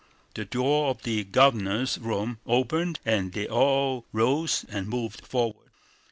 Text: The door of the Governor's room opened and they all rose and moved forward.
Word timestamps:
The 0.33 0.45
door 0.45 0.89
of 0.89 1.03
the 1.03 1.23
Governor's 1.25 1.99
room 1.99 2.39
opened 2.47 2.99
and 3.05 3.33
they 3.33 3.47
all 3.47 4.07
rose 4.11 4.65
and 4.67 4.87
moved 4.89 5.27
forward. 5.27 5.69